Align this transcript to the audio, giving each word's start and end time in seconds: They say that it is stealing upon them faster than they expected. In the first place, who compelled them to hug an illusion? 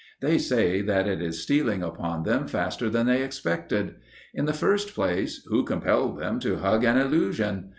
They 0.19 0.39
say 0.39 0.81
that 0.81 1.07
it 1.07 1.21
is 1.21 1.43
stealing 1.43 1.83
upon 1.83 2.23
them 2.23 2.47
faster 2.47 2.89
than 2.89 3.05
they 3.05 3.21
expected. 3.21 3.97
In 4.33 4.45
the 4.45 4.51
first 4.51 4.95
place, 4.95 5.45
who 5.51 5.63
compelled 5.63 6.17
them 6.17 6.39
to 6.39 6.55
hug 6.55 6.83
an 6.85 6.97
illusion? 6.97 7.69